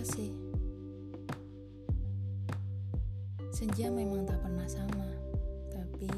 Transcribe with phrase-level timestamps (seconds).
[0.00, 0.32] kasih.
[3.52, 5.04] Senja memang tak pernah sama,
[5.68, 6.08] tapi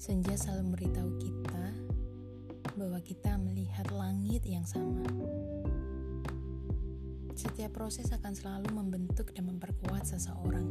[0.00, 1.66] senja selalu memberitahu kita
[2.80, 5.04] bahwa kita melihat langit yang sama.
[7.36, 10.64] Setiap proses akan selalu membentuk dan memperkuat seseorang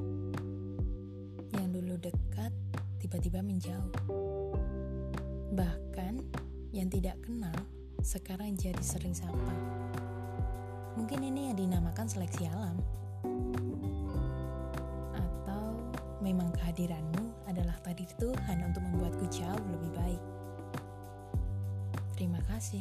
[1.53, 2.49] yang dulu dekat,
[2.97, 3.93] tiba-tiba menjauh,
[5.53, 6.17] bahkan
[6.73, 7.53] yang tidak kenal
[8.01, 9.74] sekarang jadi sering sapa.
[10.95, 12.79] Mungkin ini yang dinamakan seleksi alam.
[15.11, 15.75] Atau
[16.23, 20.23] memang kehadiranmu adalah takdir Tuhan untuk membuatku jauh lebih baik.
[22.15, 22.79] Terima kasih.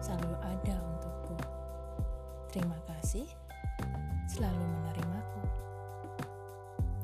[0.00, 1.36] Selalu ada untukku.
[2.48, 3.28] Terima kasih
[4.24, 5.42] selalu menerimaku.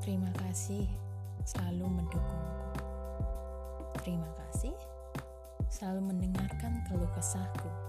[0.00, 0.88] Terima kasih
[1.44, 2.80] selalu mendukungku.
[4.00, 4.72] Terima kasih
[5.68, 7.85] selalu mendengarkan keluh kesahku.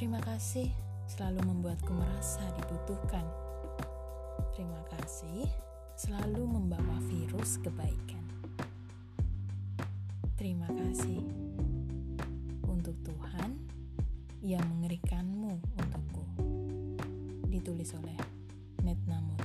[0.00, 0.72] Terima kasih
[1.12, 3.20] selalu membuatku merasa dibutuhkan.
[4.56, 5.44] Terima kasih
[5.92, 8.24] selalu membawa virus kebaikan.
[10.40, 11.20] Terima kasih
[12.64, 13.60] untuk Tuhan
[14.40, 16.24] yang mengerikanmu untukku.
[17.52, 18.16] Ditulis oleh
[18.80, 19.36] Netnam